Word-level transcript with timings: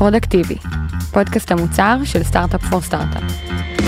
פרודקטיבי, 0.00 0.56
פודקאסט 1.12 1.52
המוצר 1.52 1.96
של 2.04 2.22
סטארט-אפ 2.22 2.64
פור 2.64 2.80
סטארט-אפ. 2.80 3.79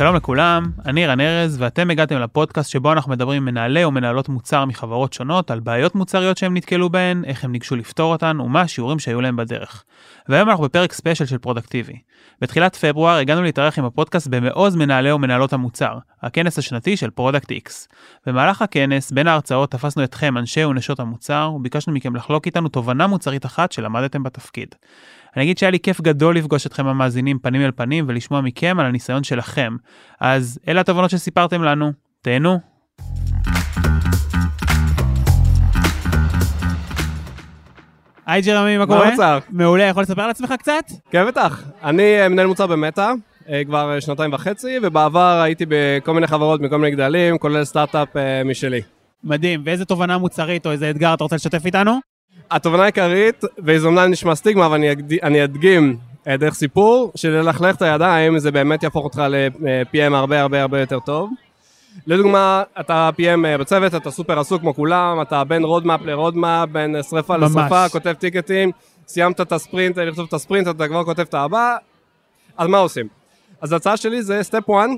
שלום 0.00 0.16
לכולם, 0.16 0.70
אני 0.86 1.06
רן 1.06 1.20
ארז 1.20 1.56
ואתם 1.60 1.90
הגעתם 1.90 2.18
לפודקאסט 2.18 2.70
שבו 2.70 2.92
אנחנו 2.92 3.12
מדברים 3.12 3.36
עם 3.36 3.44
מנהלי 3.44 3.84
או 3.84 3.90
מנהלות 3.90 4.28
מוצר 4.28 4.64
מחברות 4.64 5.12
שונות 5.12 5.50
על 5.50 5.60
בעיות 5.60 5.94
מוצריות 5.94 6.36
שהם 6.38 6.56
נתקלו 6.56 6.90
בהן, 6.90 7.24
איך 7.24 7.44
הם 7.44 7.52
ניגשו 7.52 7.76
לפתור 7.76 8.12
אותן 8.12 8.40
ומה 8.40 8.60
השיעורים 8.60 8.98
שהיו 8.98 9.20
להם 9.20 9.36
בדרך. 9.36 9.84
והיום 10.28 10.48
אנחנו 10.48 10.64
בפרק 10.64 10.92
ספיישל 10.92 11.26
של 11.26 11.38
פרודקטיבי. 11.38 11.98
בתחילת 12.40 12.76
פברואר 12.76 13.16
הגענו 13.16 13.42
להתארח 13.42 13.78
עם 13.78 13.84
הפודקאסט 13.84 14.28
במעוז 14.28 14.76
מנהלי 14.76 15.10
או 15.10 15.18
מנהלות 15.18 15.52
המוצר, 15.52 15.98
הכנס 16.22 16.58
השנתי 16.58 16.96
של 16.96 17.10
פרודקט 17.10 17.52
X. 17.52 17.70
במהלך 18.26 18.62
הכנס, 18.62 19.12
בין 19.12 19.26
ההרצאות 19.26 19.70
תפסנו 19.70 20.04
אתכם 20.04 20.38
אנשי 20.38 20.64
ונשות 20.64 21.00
המוצר 21.00 21.52
וביקשנו 21.54 21.92
מכם 21.92 22.16
לחלוק 22.16 22.46
איתנו 22.46 22.68
תובנה 22.68 23.06
מוצרית 23.06 23.46
אחת 23.46 23.72
שלמדתם 23.72 24.22
בתפקיד. 24.22 24.74
אני 25.36 25.44
אגיד 25.44 25.58
שהיה 25.58 25.70
לי 25.70 25.78
כיף 25.80 26.00
גדול 26.00 26.36
לפגוש 26.36 26.66
אתכם 26.66 26.86
המאזינים 26.86 27.38
פנים 27.38 27.62
אל 27.62 27.70
פנים 27.76 28.04
ולשמוע 28.08 28.40
מכם 28.40 28.76
על 28.80 28.86
הניסיון 28.86 29.24
שלכם. 29.24 29.76
אז 30.20 30.58
אלה 30.68 30.80
התובנות 30.80 31.10
שסיפרתם 31.10 31.62
לנו, 31.62 31.92
תהנו. 32.22 32.58
היי 38.26 38.42
ג'רמי, 38.42 38.78
מה 38.78 38.86
קורה? 38.86 39.04
מה 39.04 39.08
המצב? 39.08 39.40
מעולה, 39.50 39.84
יכול 39.84 40.02
לספר 40.02 40.22
על 40.22 40.30
עצמך 40.30 40.54
קצת? 40.58 40.84
כן, 41.10 41.26
בטח. 41.26 41.64
אני 41.84 42.20
אה, 42.20 42.28
מנהל 42.28 42.46
מוצר 42.46 42.66
במטא, 42.66 43.12
אה, 43.48 43.64
כבר 43.64 43.94
אה, 43.94 44.00
שנתיים 44.00 44.32
וחצי, 44.32 44.76
ובעבר 44.82 45.40
הייתי 45.44 45.64
בכל 45.68 46.14
מיני 46.14 46.26
חברות 46.26 46.60
מכל 46.60 46.78
מיני 46.78 46.96
גדלים, 46.96 47.38
כולל 47.38 47.64
סטארט-אפ 47.64 48.08
משלי. 48.44 48.80
מדהים, 49.24 49.62
ואיזה 49.64 49.84
תובנה 49.84 50.18
מוצרית 50.18 50.66
או 50.66 50.72
איזה 50.72 50.90
אתגר 50.90 51.14
אתה 51.14 51.24
רוצה 51.24 51.36
לשתף 51.36 51.66
איתנו? 51.66 52.09
התובנה 52.50 52.82
העיקרית, 52.82 53.44
וזה 53.58 53.86
אומנם 53.86 54.10
נשמע 54.10 54.34
סטיגמה, 54.34 54.66
אבל 54.66 54.80
אני, 55.22 55.44
אדגים 55.44 55.96
אה, 56.28 56.36
דרך 56.36 56.54
סיפור, 56.54 57.12
שללכלך 57.14 57.76
את 57.76 57.82
הידיים 57.82 58.38
זה 58.38 58.50
באמת 58.50 58.82
יהפוך 58.82 59.04
אותך 59.04 59.22
ל-PM 59.28 60.14
הרבה 60.14 60.40
הרבה 60.40 60.62
הרבה 60.62 60.80
יותר 60.80 61.00
טוב. 61.00 61.30
לדוגמה, 62.06 62.62
אתה 62.80 63.10
PM 63.18 63.46
אה, 63.46 63.58
בצוות, 63.58 63.94
אתה 63.94 64.10
סופר 64.10 64.38
עסוק 64.38 64.60
כמו 64.60 64.74
כולם, 64.74 65.18
אתה 65.22 65.44
בין 65.44 65.64
roadmap 65.64 66.00
ל 66.02 66.09
roadmap, 66.09 66.68
בין 66.68 66.96
שרפה 67.10 67.36
ממש. 67.36 67.50
לשרפה, 67.50 67.88
כותב 67.88 68.12
ticket 68.12 68.51
ים, 68.51 68.70
סיימת 69.08 69.40
את 69.40 69.52
הספרינט, 69.52 69.98
אה, 69.98 70.04
לכתוב 70.04 70.26
את 70.28 70.34
הספרינט, 70.34 70.68
אתה 70.68 70.88
כבר 70.88 71.04
כותב 71.04 71.22
את 71.22 71.34
הבא, 71.34 71.76
אז 72.56 72.68
מה 72.68 72.78
עושים? 72.78 73.06
אז 73.60 73.72
ההצעה 73.72 73.96
שלי 73.96 74.22
זה 74.22 74.42
step 74.42 74.70
1, 74.70 74.88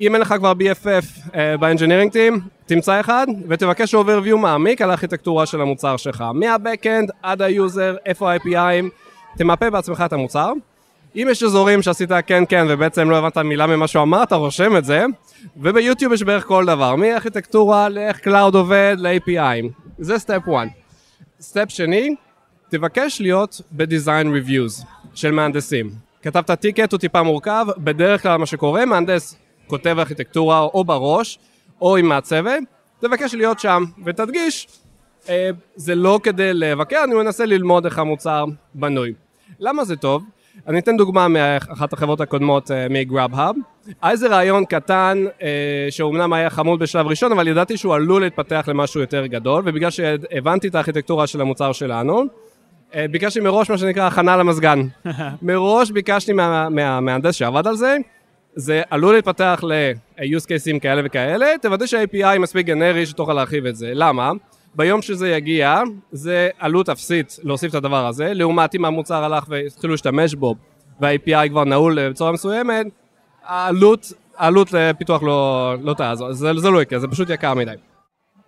אם 0.00 0.14
אין 0.14 0.22
לך 0.22 0.34
כבר 0.38 0.52
BFF 0.52 1.34
אה, 1.34 1.56
ב 1.56 1.61
engineering 1.61 2.12
team, 2.12 2.40
תמצא 2.66 3.00
אחד 3.00 3.26
ותבקש 3.48 3.94
overview 3.94 4.36
מעמיק 4.36 4.82
על 4.82 4.90
הארכיטקטורה 4.90 5.46
של 5.46 5.60
המוצר 5.60 5.96
שלך, 5.96 6.24
מה 6.34 6.51
backend 6.51 7.10
עד 7.22 7.42
ה 7.42 7.51
user, 7.51 7.96
איפה 8.06 8.32
ה-API 8.32 8.64
ים, 8.64 8.84
תמפה 9.38 9.70
בעצמך 9.70 10.02
את 10.06 10.12
המוצר. 10.12 10.52
אם 11.16 11.28
יש 11.30 11.42
אזורים 11.42 11.82
שעשית 11.82 12.10
כן 12.26 12.44
כן 12.48 12.66
ובעצם 12.68 13.10
לא 13.10 13.16
הבנת 13.16 13.38
מילה 13.38 13.66
ממה 13.66 13.86
שהוא 13.86 14.02
אמר, 14.02 14.22
אתה 14.22 14.34
רושם 14.34 14.76
את 14.76 14.84
זה, 14.84 15.04
וביוטיוב 15.56 16.12
יש 16.12 16.22
בערך 16.22 16.44
כל 16.44 16.66
דבר, 16.66 16.96
מארכיטקטורה 16.96 17.88
לאיך 17.88 18.18
cloud 18.18 18.54
עובד 18.54 18.96
ל-API 18.98 19.42
ים, 19.42 19.68
זה 19.98 20.18
step 20.18 20.42
1. 20.56 20.68
step 21.40 21.64
שני, 21.68 22.14
תבקש 22.68 23.20
להיות 23.20 23.60
ב-design 23.70 24.26
reviews 24.26 24.86
של 25.14 25.30
מהנדסים. 25.30 25.90
כתבת 26.22 26.50
ticket 26.50 26.92
הוא 26.92 27.00
טיפה 27.00 27.22
מורכב, 27.22 27.66
בדרך 27.78 28.22
כלל 28.22 28.36
מה 28.36 28.46
שקורה, 28.46 28.84
מהנדס 28.84 29.36
כותב 29.66 29.96
ארכיטקטורה 29.98 30.60
או 30.60 30.84
בראש, 30.84 31.38
או 31.80 31.96
עם 31.96 32.06
מעצבת, 32.08 32.62
תבקש 33.00 33.34
להיות 33.34 33.60
שם, 33.60 33.84
ותדגיש, 34.04 34.68
אה, 35.28 35.50
זה 35.76 35.94
לא 35.94 36.20
כדי 36.22 36.54
לבקר, 36.54 37.00
אני 37.04 37.14
מנסה 37.14 37.46
ללמוד 37.46 37.84
איך 37.84 37.98
המוצר 37.98 38.44
בנוי. 38.74 39.12
למה 39.60 39.84
זה 39.84 39.96
טוב? 39.96 40.24
אני 40.66 40.78
אתן 40.78 40.96
דוגמה 40.96 41.28
מאחת 41.28 41.92
החברות 41.92 42.20
הקודמות 42.20 42.70
אה, 42.70 42.86
מגראב-האב. 42.90 43.54
היה 44.02 44.12
איזה 44.12 44.28
רעיון 44.28 44.64
קטן 44.64 45.24
אה, 45.42 45.48
שאומנם 45.90 46.32
היה 46.32 46.50
חמוד 46.50 46.78
בשלב 46.80 47.06
ראשון, 47.06 47.32
אבל 47.32 47.48
ידעתי 47.48 47.76
שהוא 47.76 47.94
עלול 47.94 48.22
להתפתח 48.22 48.64
למשהו 48.68 49.00
יותר 49.00 49.26
גדול, 49.26 49.62
ובגלל 49.66 49.90
שהבנתי 49.90 50.68
את 50.68 50.74
הארכיטקטורה 50.74 51.26
של 51.26 51.40
המוצר 51.40 51.72
שלנו, 51.72 52.22
אה, 52.94 53.06
ביקשתי 53.10 53.40
מראש 53.40 53.70
מה 53.70 53.78
שנקרא 53.78 54.06
הכנה 54.06 54.36
למזגן. 54.36 54.80
מראש 55.42 55.90
ביקשתי 55.90 56.32
מה- 56.32 56.68
מהמהנדס 56.68 57.34
שעבד 57.34 57.66
על 57.66 57.76
זה, 57.76 57.96
זה 58.54 58.82
עלול 58.90 59.14
להתפתח 59.14 59.60
ל-use 59.62 60.44
cases 60.44 60.78
כאלה 60.80 61.02
וכאלה, 61.04 61.46
תוודא 61.62 61.86
שה-API 61.86 62.38
מספיק 62.38 62.66
גנרי 62.66 63.06
שתוכל 63.06 63.32
להרחיב 63.32 63.66
את 63.66 63.76
זה. 63.76 63.92
למה? 63.94 64.32
ביום 64.74 65.02
שזה 65.02 65.28
יגיע, 65.28 65.80
זה 66.12 66.48
עלות 66.58 66.88
אפסית 66.88 67.38
להוסיף 67.42 67.70
את 67.70 67.74
הדבר 67.74 68.06
הזה, 68.06 68.34
לעומת 68.34 68.74
אם 68.74 68.84
המוצר 68.84 69.24
הלך 69.24 69.44
והתחילו 69.48 69.92
להשתמש 69.92 70.34
בו 70.34 70.54
וה-API 71.00 71.48
כבר 71.48 71.64
נעול 71.64 72.08
בצורה 72.10 72.32
מסוימת, 72.32 72.86
העלות, 73.46 74.12
העלות 74.38 74.72
לפיתוח 74.72 75.22
לא, 75.22 75.74
לא 75.82 75.94
תעזור, 75.94 76.32
זה, 76.32 76.52
זה 76.56 76.70
לא 76.70 76.82
יקרה, 76.82 76.98
זה 76.98 77.08
פשוט 77.08 77.30
יקר 77.30 77.54
מדי. 77.54 77.74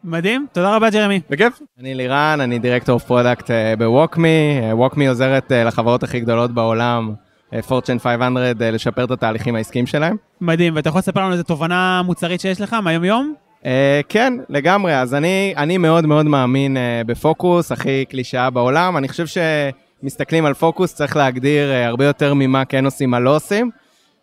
מדהים, 0.05 0.47
תודה 0.53 0.77
רבה 0.77 0.91
ג'רמי. 0.91 1.21
בכיף? 1.31 1.61
אני 1.81 1.95
לירן, 1.95 2.39
אני 2.41 2.59
director 2.59 2.99
product 2.99 3.51
בווקמי. 3.79 4.61
ווקמי 4.73 5.09
עוזרת 5.09 5.53
אה, 5.53 5.65
לחברות 5.65 6.03
הכי 6.03 6.21
גדולות 6.21 6.51
בעולם, 6.51 7.09
אה, 7.11 7.24
פורצ'ן 7.63 7.99
500, 7.99 8.63
אה, 8.63 8.71
לשפר 8.71 9.05
את 9.05 9.11
התהליכים 9.11 9.57
העסקיים 9.57 9.87
שלהם. 9.87 10.17
מדהים, 10.41 10.77
ואתה 10.77 10.89
יכול 10.89 10.99
לספר 10.99 11.21
לנו 11.21 11.33
איזה 11.33 11.45
תובנה 11.45 12.03
מוצרית 12.03 12.41
שיש 12.41 12.61
לך 12.61 12.73
מהיום-יום? 12.73 13.35
אה, 13.67 14.01
כן, 14.09 14.33
לגמרי. 14.49 14.97
אז 14.97 15.15
אני, 15.15 15.55
אני 15.57 15.79
מאוד 15.79 16.07
מאוד 16.07 16.27
מאמין 16.27 16.77
אה, 16.77 17.03
בפוקוס, 17.07 17.73
הכי 17.73 18.05
קלישאה 18.05 18.51
בעולם. 18.51 18.97
אני 18.97 19.09
חושב 19.09 19.25
שמסתכלים 19.27 20.47
על 20.47 20.55
פוקוס, 20.55 20.95
צריך 20.95 21.17
להגדיר 21.17 21.73
אה, 21.73 21.87
הרבה 21.87 22.05
יותר 22.05 22.35
ממה 22.35 22.65
כן 22.65 22.85
עושים, 22.85 23.11
מה 23.11 23.21
לא 23.21 23.37
עושים. 23.37 23.71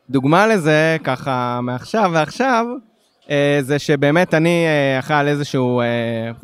דוגמה 0.09 0.47
לזה, 0.47 0.97
ככה 1.03 1.59
מעכשיו 1.63 2.11
ועכשיו, 2.13 2.65
אה, 3.29 3.59
זה 3.61 3.79
שבאמת 3.79 4.33
אני 4.33 4.65
אה, 4.65 4.99
אחראי 4.99 5.19
על 5.19 5.27
איזשהו, 5.27 5.81
אה, 5.81 5.85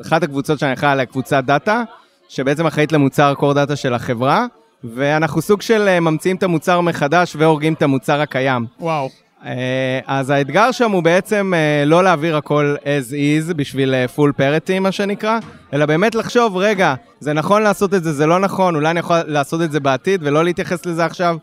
אחת 0.01 0.23
הקבוצות 0.23 0.59
שאני 0.59 0.73
אחראי 0.73 0.91
עליה, 0.91 1.05
קבוצת 1.05 1.43
דאטה, 1.43 1.83
שבעצם 2.29 2.65
אחראית 2.65 2.91
למוצר 2.91 3.33
core 3.39 3.53
דאטה 3.53 3.75
של 3.75 3.93
החברה, 3.93 4.45
ואנחנו 4.83 5.41
סוג 5.41 5.61
של 5.61 5.87
אה, 5.87 5.99
ממציאים 5.99 6.35
את 6.35 6.43
המוצר 6.43 6.81
מחדש 6.81 7.35
והורגים 7.35 7.73
את 7.73 7.81
המוצר 7.81 8.21
הקיים. 8.21 8.65
וואו. 8.79 9.09
אה, 9.45 9.99
אז 10.05 10.29
האתגר 10.29 10.71
שם 10.71 10.91
הוא 10.91 11.03
בעצם 11.03 11.53
אה, 11.55 11.85
לא 11.85 12.03
להעביר 12.03 12.37
הכל 12.37 12.75
as 12.83 13.11
is 13.11 13.53
בשביל 13.53 13.95
full 14.15 14.39
parity 14.39 14.79
מה 14.79 14.91
שנקרא, 14.91 15.39
אלא 15.73 15.85
באמת 15.85 16.15
לחשוב, 16.15 16.57
רגע, 16.57 16.93
זה 17.19 17.33
נכון 17.33 17.61
לעשות 17.61 17.93
את 17.93 18.03
זה, 18.03 18.13
זה 18.13 18.25
לא 18.25 18.39
נכון, 18.39 18.75
אולי 18.75 18.91
אני 18.91 18.99
יכול 18.99 19.17
לעשות 19.25 19.61
את 19.61 19.71
זה 19.71 19.79
בעתיד 19.79 20.21
ולא 20.23 20.43
להתייחס 20.43 20.85
לזה 20.85 21.05
עכשיו. 21.05 21.37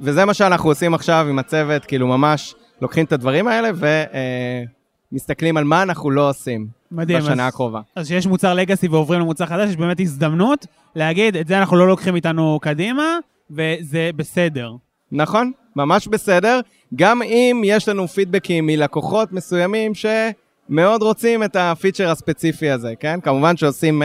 וזה 0.00 0.24
מה 0.24 0.34
שאנחנו 0.34 0.70
עושים 0.70 0.94
עכשיו 0.94 1.26
עם 1.30 1.38
הצוות, 1.38 1.84
כאילו 1.84 2.06
ממש 2.06 2.54
לוקחים 2.82 3.04
את 3.04 3.12
הדברים 3.12 3.48
האלה 3.48 3.70
ומסתכלים 5.12 5.56
על 5.56 5.64
מה 5.64 5.82
אנחנו 5.82 6.10
לא 6.10 6.28
עושים 6.28 6.66
מדהים. 6.92 7.18
בשנה 7.18 7.42
אז- 7.42 7.48
הקרובה. 7.48 7.80
אז 7.96 8.06
כשיש 8.06 8.26
מוצר 8.26 8.54
לגאסי 8.54 8.88
ועוברים 8.88 9.20
למוצר 9.20 9.46
חדש, 9.46 9.70
יש 9.70 9.76
באמת 9.76 10.00
הזדמנות 10.00 10.66
להגיד, 10.96 11.36
את 11.36 11.46
זה 11.46 11.58
אנחנו 11.58 11.76
לא 11.76 11.88
לוקחים 11.88 12.16
איתנו 12.16 12.58
קדימה, 12.62 13.18
וזה 13.50 14.10
בסדר. 14.16 14.72
נכון, 15.12 15.52
ממש 15.76 16.08
בסדר. 16.08 16.60
גם 16.94 17.22
אם 17.22 17.62
יש 17.64 17.88
לנו 17.88 18.08
פידבקים 18.08 18.66
מלקוחות 18.66 19.32
מסוימים 19.32 19.92
שמאוד 19.94 21.02
רוצים 21.02 21.42
את 21.42 21.56
הפיצ'ר 21.56 22.10
הספציפי 22.10 22.70
הזה, 22.70 22.92
כן? 23.00 23.20
כמובן 23.22 23.56
שעושים 23.56 24.02
uh, 24.02 24.04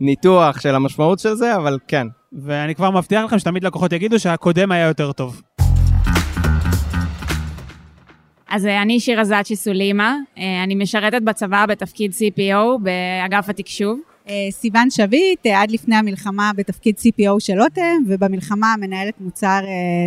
ניתוח 0.00 0.60
של 0.60 0.74
המשמעות 0.74 1.18
של 1.18 1.34
זה, 1.34 1.56
אבל 1.56 1.78
כן. 1.88 2.06
ואני 2.32 2.74
כבר 2.74 2.90
מבטיח 2.90 3.24
לכם 3.24 3.38
שתמיד 3.38 3.64
לקוחות 3.64 3.92
יגידו 3.92 4.18
שהקודם 4.18 4.72
היה 4.72 4.86
יותר 4.86 5.12
טוב. 5.12 5.42
אז 8.48 8.66
אה, 8.66 8.82
אני 8.82 9.00
שירה 9.00 9.24
זאצ'י 9.24 9.56
סולימה, 9.56 10.16
אה, 10.38 10.62
אני 10.64 10.74
משרתת 10.74 11.22
בצבא 11.22 11.66
בתפקיד 11.68 12.12
CPO 12.12 12.78
באגף 12.80 13.48
התקשוב. 13.48 14.00
אה, 14.28 14.34
סיוון 14.50 14.90
שביט, 14.90 15.46
עד 15.46 15.70
לפני 15.70 15.96
המלחמה 15.96 16.50
בתפקיד 16.56 16.94
CPO 16.98 17.32
של 17.38 17.54
לוטם, 17.54 18.02
ובמלחמה 18.08 18.74
מנהלת 18.80 19.14
מוצר 19.20 19.60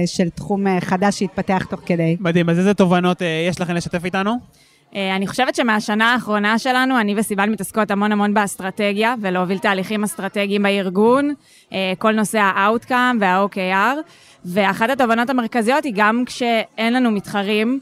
של 0.06 0.30
תחום 0.30 0.80
חדש 0.80 1.19
שהתפתח 1.19 1.65
תוך 1.69 1.80
כדי. 1.86 2.18
מדהים, 2.19 2.50
אז 2.50 2.59
איזה 2.59 2.74
תובנות 2.74 3.21
יש 3.50 3.62
לכם 3.62 3.74
לשתף 3.74 4.06
איתנו? 4.06 4.31
אני 4.94 5.27
חושבת 5.27 5.56
שמהשנה 5.56 6.13
האחרונה 6.13 6.59
שלנו, 6.59 7.00
אני 7.00 7.15
וסיוון 7.18 7.51
מתעסקות 7.51 7.92
המון 7.92 8.12
המון 8.12 8.33
באסטרטגיה, 8.33 9.15
ולהוביל 9.21 9.57
תהליכים 9.57 10.03
אסטרטגיים 10.03 10.63
בארגון, 10.63 11.33
כל 11.97 12.12
נושא 12.12 12.39
ה-outcome 12.39 13.18
וה-OKR, 13.19 13.97
ואחת 14.45 14.89
התובנות 14.89 15.30
המרכזיות 15.30 15.83
היא 15.83 15.94
גם 15.95 16.24
כשאין 16.25 16.94
לנו 16.94 17.12
מתחרים, 17.12 17.80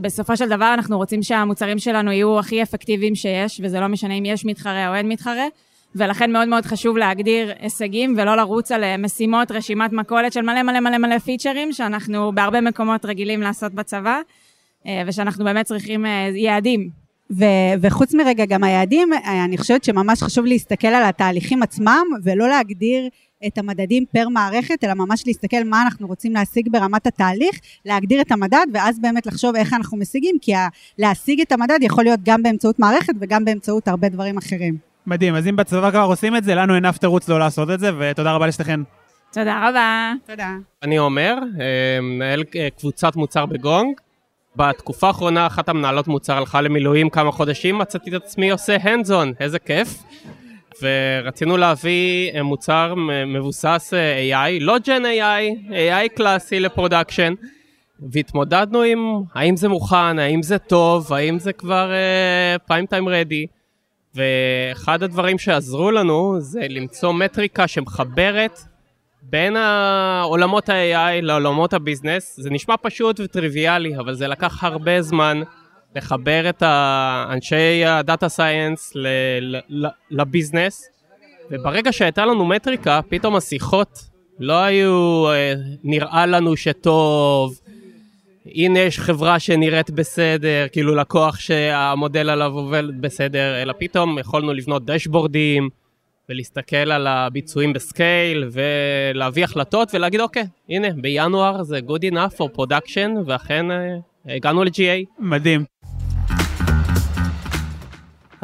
בסופו 0.00 0.36
של 0.36 0.48
דבר 0.48 0.74
אנחנו 0.74 0.96
רוצים 0.96 1.22
שהמוצרים 1.22 1.78
שלנו 1.78 2.12
יהיו 2.12 2.38
הכי 2.38 2.62
אפקטיביים 2.62 3.14
שיש, 3.14 3.60
וזה 3.64 3.80
לא 3.80 3.86
משנה 3.86 4.14
אם 4.14 4.24
יש 4.24 4.44
מתחרה 4.44 4.88
או 4.88 4.94
אין 4.94 5.08
מתחרה. 5.08 5.46
ולכן 5.94 6.32
מאוד 6.32 6.48
מאוד 6.48 6.66
חשוב 6.66 6.96
להגדיר 6.96 7.52
הישגים 7.60 8.14
ולא 8.18 8.36
לרוץ 8.36 8.72
על 8.72 8.84
אה, 8.84 8.96
משימות, 8.96 9.50
רשימת 9.50 9.92
מכולת 9.92 10.32
של 10.32 10.42
מלא 10.42 10.62
מלא 10.62 10.80
מלא 10.80 10.98
מלא 10.98 11.18
פיצ'רים, 11.18 11.72
שאנחנו 11.72 12.32
בהרבה 12.34 12.60
מקומות 12.60 13.04
רגילים 13.04 13.40
לעשות 13.40 13.74
בצבא, 13.74 14.20
אה, 14.86 15.02
ושאנחנו 15.06 15.44
באמת 15.44 15.66
צריכים 15.66 16.06
אה, 16.06 16.30
יעדים. 16.34 16.88
ו- 17.30 17.74
וחוץ 17.80 18.14
מרגע 18.14 18.44
גם 18.44 18.64
היעדים, 18.64 19.12
אה, 19.12 19.44
אני 19.44 19.58
חושבת 19.58 19.84
שממש 19.84 20.22
חשוב 20.22 20.46
להסתכל 20.46 20.88
על 20.88 21.02
התהליכים 21.04 21.62
עצמם, 21.62 22.04
ולא 22.24 22.48
להגדיר 22.48 23.08
את 23.46 23.58
המדדים 23.58 24.04
פר 24.12 24.28
מערכת, 24.28 24.84
אלא 24.84 24.94
ממש 24.94 25.22
להסתכל 25.26 25.64
מה 25.64 25.82
אנחנו 25.82 26.06
רוצים 26.06 26.32
להשיג 26.32 26.68
ברמת 26.72 27.06
התהליך, 27.06 27.60
להגדיר 27.84 28.20
את 28.20 28.32
המדד, 28.32 28.66
ואז 28.74 29.00
באמת 29.00 29.26
לחשוב 29.26 29.56
איך 29.56 29.72
אנחנו 29.72 29.98
משיגים, 29.98 30.36
כי 30.40 30.54
ה- 30.54 30.68
להשיג 30.98 31.40
את 31.40 31.52
המדד 31.52 31.78
יכול 31.82 32.04
להיות 32.04 32.20
גם 32.24 32.42
באמצעות 32.42 32.78
מערכת 32.78 33.12
וגם 33.20 33.44
באמצעות 33.44 33.88
הרבה 33.88 34.08
דברים 34.08 34.38
אחרים. 34.38 34.76
מדהים, 35.06 35.34
אז 35.34 35.48
אם 35.48 35.56
בצבא 35.56 35.90
כבר 35.90 36.00
עושים 36.00 36.36
את 36.36 36.44
זה, 36.44 36.54
לנו 36.54 36.74
אין 36.74 36.84
אף 36.84 36.98
תירוץ 36.98 37.28
לא 37.28 37.38
לעשות 37.38 37.70
את 37.70 37.80
זה, 37.80 37.90
ותודה 37.98 38.32
רבה 38.32 38.46
לשתיכן. 38.46 38.80
תודה 39.32 39.68
רבה. 39.68 40.12
תודה. 40.26 40.56
אני 40.82 40.96
עומר, 40.96 41.34
אה, 41.60 42.00
מנהל 42.02 42.44
אה, 42.56 42.68
קבוצת 42.78 43.16
מוצר 43.16 43.46
בגונג. 43.46 44.00
בתקופה 44.56 45.06
האחרונה 45.06 45.46
אחת 45.46 45.68
המנהלות 45.68 46.08
מוצר 46.08 46.36
הלכה 46.36 46.60
למילואים 46.60 47.10
כמה 47.10 47.32
חודשים, 47.32 47.78
מצאתי 47.78 48.10
את 48.10 48.14
עצמי 48.14 48.50
עושה 48.50 48.76
hands 48.76 49.08
on, 49.08 49.26
איזה 49.40 49.58
כיף. 49.58 50.02
ורצינו 50.82 51.56
להביא 51.56 52.32
אה, 52.32 52.42
מוצר 52.42 52.94
מבוסס 53.26 53.94
אה, 53.94 54.48
AI, 54.48 54.62
לא 54.62 54.78
Gen 54.78 55.02
AI, 55.04 55.70
AI 55.70 56.08
קלאסי 56.16 56.60
ל 56.60 56.66
production. 56.66 57.34
והתמודדנו 58.12 58.82
עם 58.82 58.98
האם 59.34 59.56
זה 59.56 59.68
מוכן, 59.68 60.18
האם 60.18 60.42
זה 60.42 60.58
טוב, 60.58 61.12
האם 61.12 61.38
זה 61.38 61.52
כבר 61.52 61.90
prime 62.66 62.86
time 62.86 63.08
ready. 63.08 63.46
ואחד 64.14 65.02
הדברים 65.02 65.38
שעזרו 65.38 65.90
לנו 65.90 66.36
זה 66.40 66.66
למצוא 66.70 67.12
מטריקה 67.12 67.68
שמחברת 67.68 68.58
בין 69.22 69.56
העולמות 69.56 70.68
ה-AI 70.68 71.22
לעולמות 71.22 71.72
ה 71.72 71.79
business. 71.79 72.40
זה 72.40 72.50
נשמע 72.50 72.74
פשוט 72.82 73.20
וטריוויאלי, 73.20 73.96
אבל 73.96 74.14
זה 74.14 74.28
לקח 74.28 74.64
הרבה 74.64 75.02
זמן 75.02 75.42
לחבר 75.94 76.48
את 76.48 76.62
אנשי 77.32 77.84
הדאטה 77.84 78.28
סייאנס 78.28 78.92
לביזנס, 80.10 80.88
וברגע 81.50 81.92
שהייתה 81.92 82.26
לנו 82.26 82.44
מטריקה, 82.44 83.00
פתאום 83.08 83.36
השיחות 83.36 84.14
לא 84.38 84.62
היו 84.62 85.26
אה, 85.30 85.54
נראה 85.84 86.26
לנו 86.26 86.56
שטוב, 86.56 87.60
הנה 88.54 88.78
יש 88.78 88.98
חברה 88.98 89.38
שנראית 89.38 89.90
בסדר, 89.90 90.66
כאילו 90.72 90.94
לקוח 90.94 91.38
שהמודל 91.38 92.30
עליו 92.30 92.52
עובד 92.52 93.00
בסדר, 93.00 93.62
אלא 93.62 93.74
פתאום 93.78 94.18
יכולנו 94.18 94.52
לבנות 94.52 94.84
דשבורדים 94.84 95.68
ולהסתכל 96.28 96.76
על 96.76 97.06
הביצועים 97.06 97.72
בסקייל 97.72 98.50
ולהביא 98.52 99.44
החלטות 99.44 99.94
ולהגיד 99.94 100.20
אוקיי, 100.20 100.44
הנה 100.68 100.88
בינואר 101.00 101.62
זה 101.62 101.80
good 101.88 102.12
enough 102.12 102.36
for 102.36 102.58
production 102.58 103.10
ואכן 103.26 103.70
אה, 103.70 103.96
הגענו 104.36 104.64
ל-GA. 104.64 105.04
מדהים. 105.18 105.73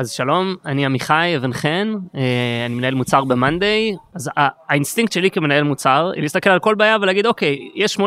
אז 0.01 0.11
שלום, 0.11 0.55
אני 0.67 0.87
עמיחי 0.87 1.33
אבן 1.37 1.53
חן, 1.53 1.95
אה, 2.15 2.21
אני 2.67 2.75
מנהל 2.75 2.95
מוצר 2.95 3.25
ב-Monday, 3.25 3.97
אז 4.15 4.31
האינסטינקט 4.37 5.13
שלי 5.13 5.31
כמנהל 5.31 5.63
מוצר, 5.65 6.11
היא 6.15 6.23
להסתכל 6.23 6.51
על 6.51 6.59
כל 6.59 6.75
בעיה 6.75 6.97
ולהגיד 7.01 7.27
אוקיי, 7.27 7.59
יש 7.75 7.97
80% 7.97 8.03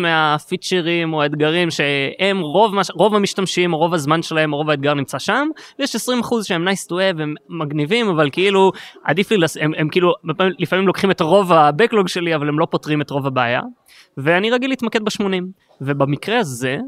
מהפיצ'רים 0.00 1.12
או 1.14 1.22
האתגרים 1.22 1.68
שהם 1.70 2.40
רוב, 2.40 2.74
רוב 2.94 3.14
המשתמשים, 3.14 3.72
רוב 3.72 3.94
הזמן 3.94 4.22
שלהם, 4.22 4.52
רוב 4.54 4.70
האתגר 4.70 4.94
נמצא 4.94 5.18
שם, 5.18 5.48
ויש 5.78 5.96
20% 5.96 5.98
שהם 6.42 6.68
nice 6.68 6.88
to 6.88 6.92
have, 6.92 7.22
הם 7.22 7.34
מגניבים, 7.48 8.08
אבל 8.08 8.28
כאילו, 8.32 8.72
עדיף 9.04 9.30
לי, 9.30 9.36
לס... 9.36 9.56
הם, 9.56 9.72
הם 9.76 9.88
כאילו, 9.88 10.12
לפעמים- 10.24 10.54
לפעמים 10.58 10.86
לוקחים 10.86 11.10
את 11.10 11.20
רוב 11.20 11.52
ה-Backlog 11.52 12.08
שלי, 12.08 12.34
אבל 12.34 12.48
הם 12.48 12.58
לא 12.58 12.66
פותרים 12.70 13.00
את 13.00 13.10
רוב 13.10 13.26
הבעיה, 13.26 13.60
ואני 14.16 14.50
רגיל 14.50 14.70
להתמקד 14.70 15.04
ב-80, 15.04 15.24
ובמקרה 15.80 16.38
הזה, 16.38 16.78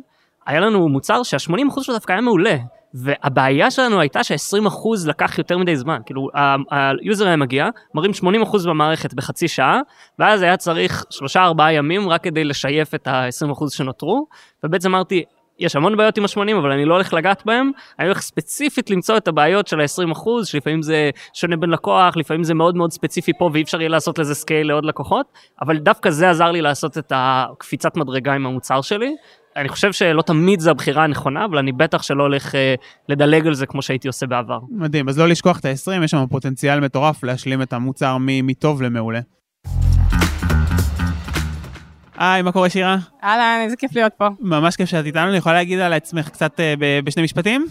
היה 0.47 0.61
לנו 0.61 0.89
מוצר 0.89 1.23
שה-80% 1.23 1.83
שלו 1.83 1.95
דווקא 1.95 2.13
היה 2.13 2.21
מעולה, 2.21 2.57
והבעיה 2.95 3.71
שלנו 3.71 4.01
הייתה 4.01 4.25
שה-20% 4.25 4.69
לקח 5.07 5.39
יותר 5.39 5.59
מדי 5.59 5.77
זמן, 5.77 5.99
כאילו 6.07 6.29
ה 6.71 6.82
user 6.82 7.27
היה 7.27 7.37
מגיע, 7.37 7.69
מראים 7.95 8.11
80% 8.45 8.69
במערכת 8.69 9.15
בחצי 9.15 9.49
שעה, 9.49 9.81
ואז 10.19 10.43
היה 10.43 10.57
צריך 10.57 11.05
3-4 11.37 11.63
ימים 11.73 12.09
רק 12.09 12.23
כדי 12.23 12.45
לשייף 12.45 12.95
את 12.95 13.07
ה-20% 13.07 13.71
שנותרו, 13.71 14.27
ובעצם 14.65 14.95
אמרתי, 14.95 15.25
יש 15.59 15.77
המון 15.77 15.97
בעיות 15.97 16.19
עם 16.19 16.25
ה-80 16.25 16.59
אבל 16.59 16.73
אני 16.73 16.85
לא 16.85 16.95
הולך 16.95 17.13
לגעת 17.13 17.43
בהם, 17.47 17.71
אני 17.99 18.07
הולך 18.07 18.21
ספציפית 18.21 18.91
למצוא 18.91 19.17
את 19.17 19.29
הבעיות 19.29 19.67
של 19.67 19.81
ה-20% 19.81 20.29
שלפעמים 20.45 20.83
זה 20.83 21.11
שונה 21.35 21.57
בין 21.57 21.71
לקוח, 21.71 22.17
לפעמים 22.17 22.45
זה 22.45 22.55
מאוד 22.55 22.77
מאוד 22.77 22.93
ספציפי 22.93 23.33
פה 23.39 23.51
ואי 23.53 23.63
אפשר 23.63 23.81
יהיה 23.81 23.89
לעשות 23.89 24.19
לזה 24.19 24.35
scale 24.35 24.69
לעוד 24.69 24.85
לקוחות, 24.85 25.27
אבל 25.61 25.79
דווקא 25.79 26.11
זה 26.11 26.31
עזר 26.31 26.51
לי 26.51 26.63
לעשות 26.63 26.99
את 26.99 27.13
הקפיצת 27.15 27.97
מדרגה 27.97 28.35
עם 28.35 28.47
המוצר 28.47 28.81
שלי. 28.81 29.15
אני 29.57 29.69
חושב 29.69 29.93
שלא 29.93 30.23
תמיד 30.23 30.61
זה 30.61 30.71
הבחירה 30.71 31.05
הנכונה, 31.05 31.45
אבל 31.45 31.59
אני 31.59 31.73
בטח 31.73 32.03
שלא 32.03 32.23
הולך 32.23 32.55
אה, 32.55 32.75
לדלג 33.09 33.47
על 33.47 33.55
זה 33.55 33.67
כמו 33.67 33.83
שהייתי 33.83 34.09
עושה 34.09 34.27
בעבר. 34.27 34.59
מדהים, 34.71 35.09
אז 35.09 35.19
לא 35.19 35.29
לשכוח 35.29 35.59
את 35.59 35.65
ה-20, 35.65 36.05
יש 36.05 36.11
שם 36.11 36.25
פוטנציאל 36.31 36.81
מטורף 36.81 37.25
להשלים 37.25 37.63
את 37.63 37.73
המוצר 37.73 38.17
מטוב 38.21 38.83
למעולה. 38.83 39.21
היי, 42.19 42.43
מה 42.43 42.53
קורה 42.53 42.71
שירה? 42.71 42.97
אהלן, 43.25 43.61
איזה 43.65 43.77
כיף 43.77 43.91
להיות 43.95 44.13
פה. 44.19 44.29
ממש 44.41 44.77
כיף 44.77 44.89
שאת 44.89 45.05
איתנו, 45.07 45.29
אני 45.29 45.37
יכולה 45.37 45.55
להגיד 45.55 45.79
על 45.79 45.93
עצמך 45.93 46.29
קצת 46.29 46.61
אה, 46.61 46.75
ב- 46.79 47.01
בשני 47.05 47.23
משפטים? 47.23 47.67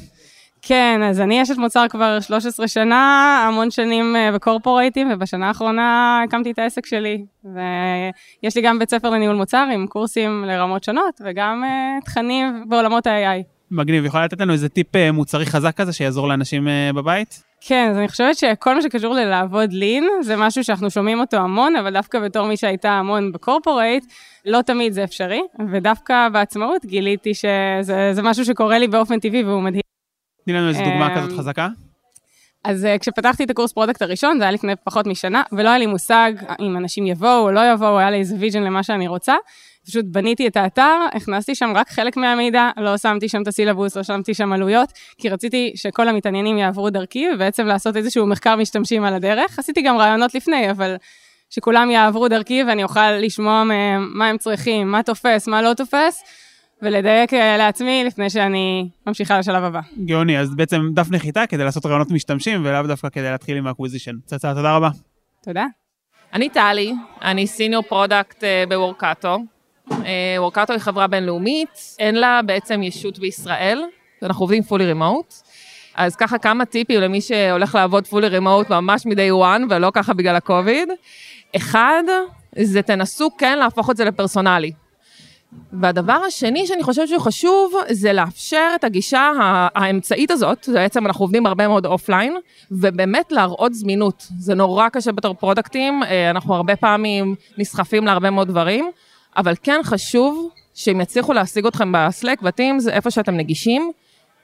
כן, 0.65 1.01
אז 1.03 1.21
אני 1.21 1.41
אשת 1.41 1.57
מוצר 1.57 1.85
כבר 1.89 2.19
13 2.19 2.67
שנה, 2.67 3.45
המון 3.47 3.71
שנים 3.71 4.15
אה, 4.15 4.31
בקורפורייטים, 4.31 5.11
ובשנה 5.13 5.47
האחרונה 5.47 6.21
הקמתי 6.23 6.51
את 6.51 6.59
העסק 6.59 6.85
שלי. 6.85 7.25
ויש 7.43 8.55
לי 8.55 8.61
גם 8.61 8.79
בית 8.79 8.89
ספר 8.89 9.09
לניהול 9.09 9.35
מוצר 9.35 9.67
עם 9.73 9.87
קורסים 9.87 10.45
לרמות 10.47 10.83
שונות, 10.83 11.21
וגם 11.25 11.63
אה, 11.63 11.97
תכנים 12.05 12.65
בעולמות 12.67 13.07
ה-AI. 13.07 13.43
מגניב, 13.71 14.05
יכולה 14.05 14.25
לתת 14.25 14.41
לנו 14.41 14.53
איזה 14.53 14.69
טיפ 14.69 14.95
אה, 14.95 15.11
מוצרי 15.11 15.45
חזק 15.45 15.75
כזה 15.75 15.93
שיעזור 15.93 16.27
לאנשים 16.27 16.67
בבית? 16.95 17.43
כן, 17.61 17.87
אז 17.91 17.97
אני 17.97 18.07
חושבת 18.07 18.37
שכל 18.37 18.75
מה 18.75 18.81
שקשור 18.81 19.13
ללעבוד 19.13 19.73
לין, 19.73 20.09
זה 20.21 20.35
משהו 20.35 20.63
שאנחנו 20.63 20.89
שומעים 20.89 21.19
אותו 21.19 21.37
המון, 21.37 21.75
אבל 21.75 21.93
דווקא 21.93 22.19
בתור 22.19 22.47
מי 22.47 22.57
שהייתה 22.57 22.91
המון 22.91 23.31
בקורפורייט, 23.31 24.05
לא 24.45 24.61
תמיד 24.61 24.93
זה 24.93 25.03
אפשרי, 25.03 25.41
ודווקא 25.71 26.29
בעצמאות 26.29 26.85
גיליתי 26.85 27.33
שזה 27.33 28.09
זה 28.13 28.21
משהו 28.21 28.45
שקורה 28.45 28.79
לי 28.79 28.87
באופן 28.87 29.19
טבעי 29.19 29.43
והוא 29.43 29.61
מדהים. 29.61 29.92
תני 30.45 30.53
לנו 30.53 30.69
איזה 30.69 30.83
דוגמה 30.83 31.07
אמ, 31.07 31.15
כזאת 31.15 31.39
חזקה. 31.39 31.67
אז 32.63 32.85
uh, 32.85 32.99
כשפתחתי 32.99 33.43
את 33.43 33.49
הקורס 33.49 33.73
product 33.73 34.01
הראשון, 34.01 34.37
זה 34.37 34.43
היה 34.43 34.51
לפני 34.51 34.73
פחות 34.83 35.07
משנה, 35.07 35.43
ולא 35.51 35.69
היה 35.69 35.77
לי 35.77 35.85
מושג 35.85 36.31
אם 36.59 36.77
אנשים 36.77 37.07
יבואו 37.07 37.41
או 37.41 37.51
לא 37.51 37.71
יבואו, 37.73 37.99
היה 37.99 38.11
לי 38.11 38.17
איזה 38.17 38.35
vision 38.39 38.63
למה 38.63 38.83
שאני 38.83 39.07
רוצה. 39.07 39.35
פשוט 39.85 40.05
בניתי 40.05 40.47
את 40.47 40.57
האתר, 40.57 40.97
הכנסתי 41.13 41.55
שם 41.55 41.71
רק 41.75 41.89
חלק 41.89 42.17
מהמידע, 42.17 42.69
לא 42.77 42.97
שמתי 42.97 43.29
שם 43.29 43.41
את 43.41 43.47
הסילבוס, 43.47 43.97
לא 43.97 44.03
שמתי 44.03 44.33
שם 44.33 44.53
עלויות, 44.53 44.89
כי 45.17 45.29
רציתי 45.29 45.71
שכל 45.75 46.07
המתעניינים 46.07 46.57
יעברו 46.57 46.89
דרכי, 46.89 47.25
ובעצם 47.33 47.65
לעשות 47.65 47.97
איזשהו 47.97 48.25
מחקר 48.25 48.55
משתמשים 48.55 49.03
על 49.03 49.13
הדרך. 49.13 49.59
עשיתי 49.59 49.81
גם 49.81 49.97
ראיונות 49.97 50.35
לפני, 50.35 50.71
אבל 50.71 50.95
שכולם 51.49 51.91
יעברו 51.91 52.27
דרכי 52.27 52.63
ואני 52.63 52.83
אוכל 52.83 53.11
לשמוע 53.11 53.63
מהם 53.63 54.11
מה 54.13 54.27
הם 54.27 54.37
צריכים, 54.37 54.91
מה 54.91 55.03
תופס, 55.03 55.47
מה 55.47 55.61
לא 55.61 55.73
תופס, 55.73 56.23
ולדייק 56.83 57.33
אה, 57.33 57.57
לעצמי 57.57 58.03
לפני 58.03 58.29
שאני 58.29 58.89
ממשיכה 59.07 59.39
לשלב 59.39 59.63
הבא. 59.63 59.79
גאוני, 60.05 60.39
אז 60.39 60.55
בעצם 60.55 60.81
דף 60.93 61.07
נחיתה 61.11 61.47
כדי 61.47 61.63
לעשות 61.63 61.85
ראיונות 61.85 62.11
משתמשים, 62.11 62.61
ולאו 62.65 62.87
דווקא 62.87 63.09
כדי 63.09 63.23
להתחיל 63.23 63.57
עם 63.57 63.67
ה 63.67 63.71
acquisition. 63.71 64.15
צצה, 64.25 64.53
תודה 64.53 64.75
רבה. 64.75 64.89
תודה. 65.43 65.65
אני 66.33 66.49
טלי, 66.49 66.93
אני 67.21 67.47
senior 67.47 67.83
product 67.83 68.43
אה, 68.43 68.63
ב 68.69 68.77
Workato. 68.77 69.37
אה, 69.91 70.35
Workato 70.37 70.73
היא 70.73 70.79
חברה 70.79 71.07
בינלאומית, 71.07 71.95
אין 71.99 72.15
לה 72.15 72.41
בעצם 72.45 72.83
ישות 72.83 73.19
בישראל, 73.19 73.81
אנחנו 74.23 74.43
עובדים 74.43 74.63
fully 74.63 74.85
remote. 74.85 75.33
אז 75.95 76.15
ככה 76.15 76.37
כמה 76.37 76.65
טיפים 76.65 77.01
למי 77.01 77.21
שהולך 77.21 77.75
לעבוד 77.75 78.07
fully 78.07 78.27
remote 78.27 78.69
ממש 78.69 79.05
מ-day 79.05 79.31
one, 79.43 79.61
ולא 79.69 79.91
ככה 79.93 80.13
בגלל 80.13 80.35
הקוביד. 80.35 80.89
אחד, 81.55 82.03
זה 82.61 82.81
תנסו 82.81 83.29
כן 83.37 83.59
להפוך 83.59 83.89
את 83.89 83.97
זה 83.97 84.05
לפרסונלי. 84.05 84.71
והדבר 85.81 86.19
השני 86.27 86.67
שאני 86.67 86.83
חושבת 86.83 87.07
שהוא 87.07 87.19
חשוב, 87.21 87.73
זה 87.89 88.13
לאפשר 88.13 88.67
את 88.75 88.83
הגישה 88.83 89.31
האמצעית 89.75 90.31
הזאת, 90.31 90.69
בעצם 90.73 91.05
אנחנו 91.05 91.23
עובדים 91.23 91.45
הרבה 91.45 91.67
מאוד 91.67 91.85
offline, 91.85 92.37
ובאמת 92.71 93.31
להראות 93.31 93.73
זמינות. 93.73 94.27
זה 94.39 94.53
נורא 94.53 94.89
קשה 94.89 95.11
בתור 95.11 95.33
פרודקטים, 95.33 96.03
אה, 96.03 96.29
אנחנו 96.29 96.55
הרבה 96.55 96.75
פעמים 96.75 97.35
נסחפים 97.57 98.05
להרבה 98.05 98.29
מאוד 98.29 98.47
דברים, 98.47 98.91
אבל 99.37 99.53
כן 99.63 99.79
חשוב 99.83 100.49
שהם 100.73 101.01
יצליחו 101.01 101.33
להשיג 101.33 101.65
אתכם 101.65 101.91
ב 101.91 101.98
Slack, 101.98 102.41
ב 102.41 102.48
Teams, 102.48 102.87
איפה 102.87 103.11
שאתם 103.11 103.37
נגישים, 103.37 103.91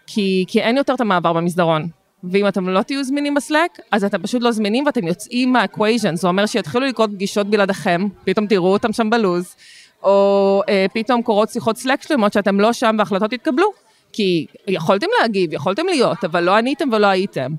כי, 0.08 0.46
כי 0.48 0.62
אין 0.62 0.78
יותר 0.78 0.94
את 0.94 1.02
המעבר 1.02 1.34
במסדרון. 1.34 1.88
ואם 2.24 2.48
אתם 2.48 2.70
לא 2.70 2.82
תהיו 2.82 3.04
זמינים 3.04 3.34
ב 3.34 3.40
Slack, 3.40 3.80
אז 3.92 4.04
אתם 4.04 4.22
פשוט 4.22 4.42
לא 4.42 4.52
זמינים 4.52 4.86
ואתם 4.86 5.08
יוצאים 5.08 5.54
מה 5.54 5.65
equation, 5.65 6.16
זה 6.16 6.28
אומר 6.28 6.46
שיתחילו 6.46 6.86
לקרות 6.86 7.10
פגישות 7.14 7.48
בלעדיכם, 7.48 8.08
פתאום 8.24 8.48
תראו 8.48 8.74
אותם 8.74 8.94
שם 8.94 9.10
בלו"ז, 9.10 9.56
או 10.04 10.62
אה, 10.70 10.86
פתאום 10.94 11.22
קורות 11.22 11.50
שיחות 11.50 11.78
Slack 11.78 12.02
שלמות 12.02 12.34
שאתם 12.34 12.60
לא 12.60 12.74
שם 12.74 12.96
והחלטות 13.00 13.34
יתקבלו. 13.34 13.72
כי 14.14 14.46
יכולתם 14.68 15.08
להגיב, 15.22 15.54
יכולתם 15.54 15.86
להיות, 15.86 16.24
אבל 16.24 16.44
לא 16.44 16.56
עניתם 16.56 16.90
ולא 16.92 17.08
הייתם. 17.08 17.52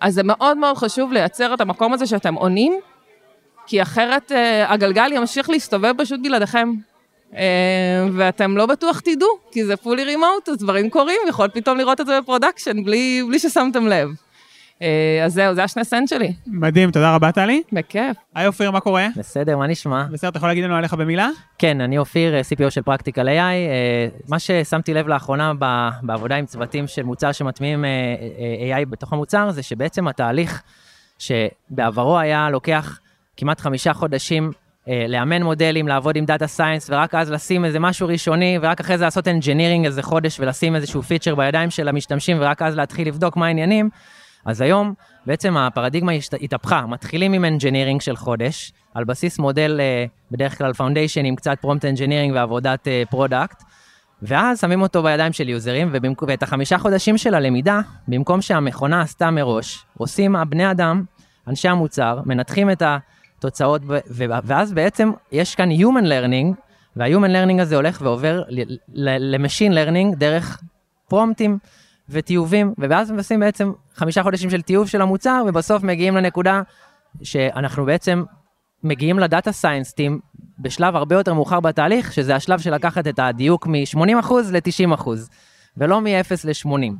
אז 0.00 0.14
זה 0.14 0.22
מאוד 0.22 0.56
מאוד 0.56 0.76
חשוב 0.76 1.12
לייצר 1.12 1.54
את 1.54 1.60
המקום 1.60 1.92
הזה 1.92 2.06
שאתם 2.06 2.34
עונים, 2.34 2.80
כי 3.66 3.82
אחרת 3.82 4.32
אה, 4.32 4.72
הגלגל 4.72 5.12
ימשיך 5.12 5.50
להסתובב 5.50 5.92
פשוט 5.98 6.20
בלעדיכם. 6.22 6.72
אה, 7.36 8.06
ואתם 8.12 8.56
לא 8.56 8.66
בטוח 8.66 9.00
תדעו, 9.00 9.28
כי 9.50 9.64
זה 9.64 9.76
fully 9.76 10.04
remote, 10.04 10.48
אז 10.48 10.56
דברים 10.56 10.90
קורים, 10.90 11.18
יכול 11.28 11.48
פתאום 11.48 11.78
לראות 11.78 12.00
את 12.00 12.06
זה 12.06 12.20
ב 12.20 12.26
production 12.26 12.84
בלי, 12.84 13.22
בלי 13.28 13.38
ששמתם 13.38 13.86
לב. 13.86 14.08
אה, 14.82 15.22
אז 15.24 15.32
זהו, 15.32 15.54
זה 15.54 15.64
השני 15.64 15.84
סנט 15.84 16.08
שלי. 16.08 16.32
מדהים, 16.46 16.90
תודה 16.90 17.14
רבה 17.14 17.32
טלי. 17.32 17.62
בכיף. 17.72 18.16
היי 18.34 18.46
אופיר, 18.46 18.70
מה 18.70 18.80
קורה? 18.80 19.06
בסדר, 19.16 19.56
מה 19.56 19.66
נשמע? 19.66 20.04
בסדר, 20.12 20.30
אתה 20.30 20.38
יכול 20.38 20.48
להגיד 20.48 20.64
לנו 20.64 20.76
עליך 20.76 20.94
במילה? 20.94 21.28
כן, 21.58 21.80
אני 21.80 21.98
אופיר, 21.98 22.34
אה, 22.34 22.40
CPO 22.40 22.70
של 22.70 22.82
Practical 22.82 23.28
AI. 23.28 23.30
אה, 23.40 24.08
מה 24.28 24.38
ששמתי 24.38 24.94
לב 24.94 25.08
לאחרונה 25.08 25.52
ב- 25.58 25.88
בעבודה 26.02 26.36
עם 26.36 26.46
צוותים 26.46 26.86
של 26.86 27.02
מוצר 27.02 27.32
שמטמיעים 27.32 27.84
AI 27.84 28.86
בתוך 28.90 29.12
המוצר, 29.12 29.50
זה 29.50 29.62
שבעצם 29.62 30.08
התהליך 30.08 30.62
שבעבר 31.18 32.18
היה 32.18 32.50
לוקח 32.50 32.98
כמעט 33.36 33.60
חמישה 33.60 33.92
חודשים 33.92 34.50
לאמן 35.08 35.42
מודלים, 35.42 35.88
לעבוד 35.88 36.16
עם 36.16 36.24
data 36.24 36.46
science, 36.46 36.90
ורק 36.90 37.14
אז 37.14 37.30
לשים 37.30 37.64
איזה 37.64 37.80
משהו 37.80 38.08
ראשוני, 38.08 38.58
ורק 38.62 38.80
אחרי 38.80 38.98
זה 38.98 39.04
לעשות 39.04 39.28
engineering 39.28 39.86
איזה 39.86 40.02
חודש 40.02 40.40
ולשים 40.40 40.76
איזשהו 40.76 41.02
פיצ'ר 41.02 41.34
בידיים 41.34 41.70
של 41.70 41.88
המשתמשים, 41.88 42.36
ורק 42.40 42.62
אז 42.62 42.76
להתחיל 42.76 43.08
לבדוק 43.08 43.36
מה 43.36 43.46
העניינים. 43.46 43.90
אז 44.44 44.60
היום 44.60 44.94
בעצם 45.26 45.56
הפרדיגמה 45.56 46.12
התהפכה, 46.40 46.86
מתחילים 46.86 47.32
עם 47.32 47.44
engineering 47.44 48.00
של 48.00 48.16
חודש, 48.16 48.72
על 48.94 49.04
בסיס 49.04 49.38
מודל 49.38 49.80
אה, 49.80 50.04
בדרך 50.30 50.58
כלל 50.58 50.72
foundation 50.72 51.24
עם 51.24 51.36
קצת 51.36 51.58
prompt 51.60 51.84
engineering 51.84 52.34
ועבודת 52.34 52.88
product, 53.10 53.62
ואז 54.22 54.60
שמים 54.60 54.82
אותו 54.82 55.02
בידיים 55.02 55.32
של 55.32 55.48
יוזרים. 55.48 55.92
ואת 56.28 56.42
החמישה 56.42 56.78
חודשים 56.78 57.18
של 57.18 57.34
הלמידה, 57.34 57.80
במקום 58.08 58.42
שהמכונה 58.42 59.00
עשתה 59.00 59.30
מראש, 59.30 59.84
עושים 59.98 60.36
הבני 60.36 60.70
אדם, 60.70 61.04
אנשי 61.48 61.68
המוצר, 61.68 62.20
מנתחים 62.26 62.70
את 62.70 62.82
התוצאות. 62.82 63.82
ואז 64.44 64.72
בעצם 64.72 65.10
יש 65.32 65.54
כאן 65.54 65.70
Human 65.70 66.04
Learning, 66.04 66.54
וה-Human 66.96 67.30
Learning 67.30 67.62
הזה 67.62 67.76
הולך 67.76 68.00
ועובר 68.02 68.42
ל-Machine 68.88 69.72
Learning 69.72 70.16
דרך 70.16 70.60
פרומפטים 71.08 71.58
וטיובים, 72.08 72.74
ואז 72.78 73.10
עושים 73.10 73.40
בעצם 73.40 73.72
חמישה 73.94 74.22
חודשים 74.22 74.50
של 74.50 74.62
טיוב 74.62 74.88
של 74.88 75.02
המוצר, 75.02 75.42
ובסוף 75.48 75.82
מגיעים 75.82 76.16
לנקודה 76.16 76.62
שאנחנו 77.22 77.84
בעצם 77.84 78.22
מגיעים 78.84 79.18
לדאטה 79.18 79.52
סיינסטים 79.52 80.20
בשלב 80.58 80.96
הרבה 80.96 81.16
יותר 81.16 81.34
מאוחר 81.34 81.60
בתהליך, 81.60 82.12
שזה 82.12 82.36
השלב 82.36 82.58
של 82.58 82.74
לקחת 82.74 83.06
את 83.06 83.18
הדיוק 83.18 83.66
מ-80% 83.66 84.32
ל-90%, 84.52 85.08
ולא 85.76 86.00
מ-0 86.00 86.30
ל-80. 86.44 86.92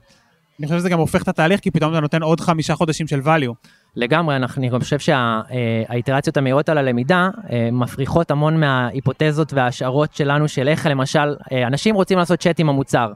אני 0.60 0.66
חושב 0.66 0.78
שזה 0.78 0.88
גם 0.88 0.98
הופך 0.98 1.22
את 1.22 1.28
התהליך, 1.28 1.60
כי 1.60 1.70
פתאום 1.70 1.92
אתה 1.92 2.00
נותן 2.00 2.22
עוד 2.22 2.40
חמישה 2.40 2.74
חודשים 2.74 3.06
של 3.06 3.20
value. 3.20 3.68
לגמרי, 3.96 4.36
אני 4.36 4.70
חושב 4.80 4.98
שהאיטרציות 4.98 6.36
המהירות 6.36 6.68
על 6.68 6.78
הלמידה 6.78 7.28
אה, 7.50 7.68
מפריחות 7.72 8.30
המון 8.30 8.60
מההיפותזות 8.60 9.52
וההשערות 9.52 10.14
שלנו 10.14 10.48
של 10.48 10.68
איך 10.68 10.86
למשל, 10.86 11.36
אה, 11.52 11.66
אנשים 11.66 11.94
רוצים 11.94 12.18
לעשות 12.18 12.40
צ'אט 12.40 12.60
עם 12.60 12.68
המוצר. 12.68 13.12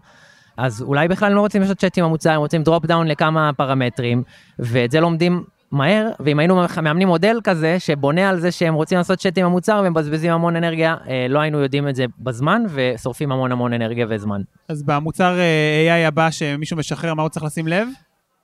אז 0.57 0.83
אולי 0.83 1.09
בכלל 1.09 1.33
לא 1.33 1.41
רוצים 1.41 1.63
לעשות 1.63 1.79
צ'אט 1.79 1.99
עם 1.99 2.05
המוצר, 2.05 2.31
הם 2.31 2.41
רוצים 2.41 2.63
drop 2.62 2.87
down 2.87 3.07
לכמה 3.07 3.51
פרמטרים, 3.57 4.23
ואת 4.59 4.91
זה 4.91 5.01
לומדים 5.01 5.45
מהר, 5.73 6.11
ואם 6.21 6.39
היינו 6.39 6.63
מאמנים 6.83 7.09
מודל 7.09 7.41
כזה 7.45 7.81
שבונה 7.81 8.29
על 8.29 8.41
זה 8.41 8.53
שהם 8.53 8.75
רוצים 8.75 8.99
לעשות 8.99 9.19
צ'אט 9.19 9.39
עם 9.39 9.47
המוצר 9.47 9.83
ומבזבזים 9.85 10.33
המון 10.33 10.57
אנרגיה, 10.57 10.97
אה, 11.09 11.27
לא 11.29 11.39
היינו 11.39 11.59
יודעים 11.59 11.89
את 11.89 11.95
זה 11.95 12.05
בזמן 12.19 12.63
ושורפים 12.69 13.33
המון 13.33 13.53
המון 13.53 13.73
אנרגיה 13.73 14.07
וזמן. 14.09 14.43
אז 14.69 14.83
במוצר 14.83 15.39
אה, 15.39 16.05
AI 16.05 16.09
הבא 16.09 16.31
שמישהו 16.31 16.77
משחרר, 16.77 17.15
מה 17.15 17.23
הוא 17.23 17.29
צריך 17.29 17.45
לשים 17.45 17.69
לב? 17.69 17.89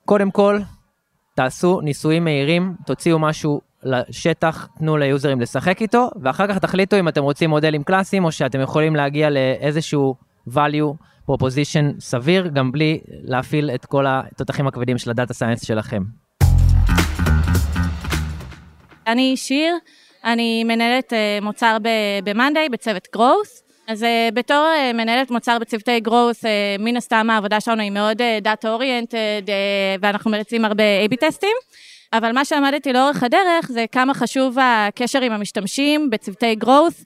קודם 0.05 0.31
כל, 0.31 0.59
תעשו 1.35 1.81
ניסויים 1.81 2.25
מהירים, 2.25 2.75
תוציאו 2.87 3.19
משהו 3.19 3.61
לשטח, 3.83 4.69
תנו 4.79 4.97
ליוזרים 4.97 5.41
לשחק 5.41 5.83
איתו, 5.83 6.11
ואחר 6.23 6.47
כך 6.47 6.59
תחליטו 6.59 6.99
אם 6.99 7.09
אתם 7.09 7.23
רוצים 7.23 7.51
מודלים 7.51 7.83
קלאסיים, 7.83 8.25
או 8.25 8.33
שאתם 8.33 8.61
יכולים 8.61 8.97
להגיע 8.97 9.31
לאיזשהו 9.31 10.15
value 10.49 10.95
proposition 11.31 12.01
סביר, 12.01 12.49
גם 12.49 12.73
בלי 12.73 13.01
להפעיל 13.07 13.71
את 13.71 13.87
כל 13.87 14.05
התותחים 14.09 14.67
הכבדים 14.67 14.99
של 14.99 15.11
הדאטה 15.11 15.35
סיינס 15.35 15.67
שלכם. 15.67 16.03
אני 19.07 19.37
שיר, 19.37 19.75
אני 20.25 20.65
מנהלת 20.65 21.13
אה, 21.13 21.39
מוצר 21.43 21.77
ב-Monday 21.83 22.73
בצוות 22.73 23.09
growth. 23.17 23.69
אז 23.89 24.05
אה, 24.05 24.29
בתור 24.35 24.67
אה, 24.77 24.93
מנהלת 24.93 25.31
מוצר 25.31 25.59
בצוותי 25.59 26.01
growth, 26.09 26.45
מן 26.79 26.97
הסתם 26.97 27.31
העבודה 27.31 27.61
שלנו 27.61 27.83
היא 27.83 27.91
מאוד 27.91 28.23
oriented 28.65 29.49
אה, 29.49 29.97
ואנחנו 30.01 30.31
מריצים 30.31 30.65
הרבה 30.65 30.83
A-B 31.07 31.17
טסטים. 31.21 31.57
אבל 32.13 32.33
מה 32.33 32.45
שלמדתי 32.45 32.93
לאורך 32.93 33.23
הדרך 33.23 33.69
זה 33.69 33.85
כמה 33.93 34.15
חשוב 34.15 34.57
הקשר 34.61 35.21
עם 35.21 35.33
המשתמשים 35.33 36.11
בצוותי 36.11 36.57
growth 36.65 37.05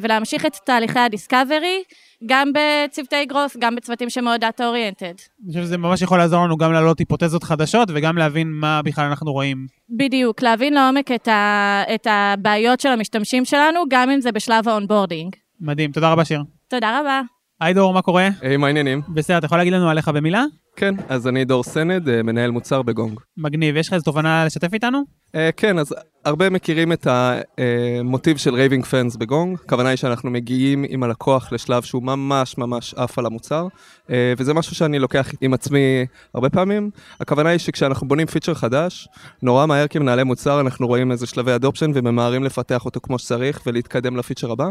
ולהמשיך 0.00 0.46
את 0.46 0.56
תהליכי 0.64 0.98
ה 0.98 1.06
discovery, 1.06 1.82
גם 2.26 2.52
בצוותי 2.52 3.26
growth, 3.30 3.58
גם 3.58 3.74
בצוותים 3.76 4.10
שמאוד 4.10 4.44
data 4.44 4.60
oriented. 4.60 5.28
אני 5.44 5.48
חושב 5.48 5.62
שזה 5.62 5.78
ממש 5.78 6.02
יכול 6.02 6.18
לעזור 6.18 6.44
לנו 6.44 6.56
גם 6.56 6.72
להעלות 6.72 6.98
היפותזות 6.98 7.44
חדשות, 7.44 7.88
וגם 7.94 8.18
להבין 8.18 8.52
מה 8.52 8.82
בכלל 8.82 9.04
אנחנו 9.04 9.32
רואים. 9.32 9.66
בדיוק, 9.90 10.42
להבין 10.42 10.74
לעומק 10.74 11.10
את, 11.12 11.28
ה, 11.28 11.82
את 11.94 12.06
הבעיות 12.10 12.80
של 12.80 12.88
המשתמשים 12.88 13.44
שלנו, 13.44 13.80
גם 13.90 14.10
אם 14.10 14.20
זה 14.20 14.32
בשלב 14.32 14.68
ה 14.68 14.74
onboarding. 14.74 15.36
מדהים, 15.60 15.92
תודה 15.92 16.12
רבה 16.12 16.24
שיר. 16.24 16.42
תודה 16.68 17.00
רבה. 17.00 17.20
היי 17.60 17.74
דור, 17.74 17.94
מה 17.94 18.02
קורה? 18.02 18.28
היי, 18.40 18.56
מה 18.56 18.66
העניינים? 18.66 19.00
בסדר, 19.08 19.38
אתה 19.38 19.46
יכול 19.46 19.58
להגיד 19.58 19.72
לנו 19.72 19.90
עליך 19.90 20.08
במילה? 20.08 20.44
כן, 20.76 20.94
אז 21.08 21.28
אני 21.28 21.44
דור 21.44 21.62
סנד, 21.62 22.08
אה, 22.08 22.22
מנהל 22.22 22.50
מוצר 22.50 22.82
בגונג. 22.82 23.20
מגניב, 23.36 23.76
יש 23.76 23.88
לך 23.88 23.94
איזו 23.94 24.04
תובנה 24.04 24.44
לשתף 24.44 24.74
איתנו? 24.74 25.02
אה, 25.34 25.50
כן, 25.56 25.78
אז 25.78 25.94
הרבה 26.24 26.50
מכירים 26.50 26.92
את 26.92 27.06
המוטיב 27.06 28.36
של 28.36 28.54
raving 28.54 28.84
fans 28.84 29.16
בגונג. 29.16 29.58
הכוונה 29.64 29.88
היא 29.88 29.96
שאנחנו 29.96 30.30
מגיעים 30.30 30.84
עם 30.88 31.02
הלקוח 31.02 31.52
לשלב 31.52 31.82
שהוא 31.82 32.02
ממש 32.02 32.58
ממש 32.58 32.94
עף 32.94 33.18
על 33.18 33.26
המוצר, 33.26 33.66
אה, 34.10 34.32
וזה 34.38 34.54
משהו 34.54 34.76
שאני 34.76 34.98
לוקח 34.98 35.30
עם 35.40 35.54
עצמי 35.54 36.06
הרבה 36.34 36.50
פעמים. 36.50 36.90
הכוונה 37.20 37.48
היא 37.48 37.58
שכשאנחנו 37.58 38.08
בונים 38.08 38.26
פיצ'ר 38.26 38.54
חדש, 38.54 39.08
נורא 39.42 39.66
מהר 39.66 39.86
כמנהלי 39.86 40.24
מוצר 40.24 40.60
אנחנו 40.60 40.86
רואים 40.86 41.12
איזה 41.12 41.26
שלבי 41.26 41.54
adoption 41.54 41.90
וממהרים 41.94 42.44
לפתח 42.44 42.84
אותו 42.84 43.00
כמו 43.00 43.18
שצריך 43.18 43.62
ולהתקדם 43.66 44.16
לפיצ'ר 44.16 44.52
הבא. 44.52 44.68